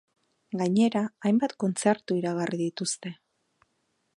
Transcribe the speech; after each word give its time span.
Gainera, 0.61 1.03
hainbat 1.29 1.53
kontzertu 1.65 2.17
iragarri 2.23 2.61
dituzte. 2.63 3.13